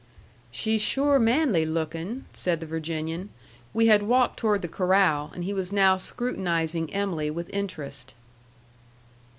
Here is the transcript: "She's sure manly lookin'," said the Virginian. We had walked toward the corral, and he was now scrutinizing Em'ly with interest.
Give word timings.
"She's 0.49 0.81
sure 0.81 1.19
manly 1.19 1.63
lookin'," 1.63 2.25
said 2.33 2.59
the 2.59 2.65
Virginian. 2.65 3.29
We 3.71 3.85
had 3.85 4.01
walked 4.01 4.37
toward 4.37 4.63
the 4.63 4.67
corral, 4.67 5.29
and 5.35 5.43
he 5.43 5.53
was 5.53 5.71
now 5.71 5.97
scrutinizing 5.97 6.91
Em'ly 6.91 7.29
with 7.29 7.51
interest. 7.53 8.15